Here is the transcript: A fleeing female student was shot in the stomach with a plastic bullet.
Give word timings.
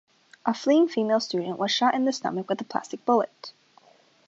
A 0.47 0.53
fleeing 0.55 0.87
female 0.87 1.19
student 1.19 1.59
was 1.59 1.69
shot 1.69 1.93
in 1.93 2.05
the 2.05 2.11
stomach 2.11 2.49
with 2.49 2.59
a 2.59 2.63
plastic 2.63 3.05
bullet. 3.05 3.53